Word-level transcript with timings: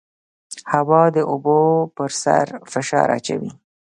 هوا 0.73 1.03
د 1.15 1.17
اوبو 1.31 1.59
پر 1.95 2.09
سر 2.23 2.47
فشار 2.71 3.07
اچوي. 3.17 3.51